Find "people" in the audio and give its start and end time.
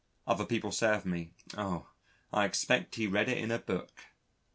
0.47-0.71